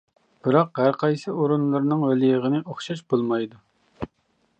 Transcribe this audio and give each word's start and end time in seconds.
بىراق 0.45 0.79
ھەرقايسى 0.83 1.33
ئورۇنلىرىنىڭ 1.35 2.01
ھۆل-يېغىنى 2.07 2.63
ئوخشاش 2.65 3.05
بولمايدۇ. 3.15 3.61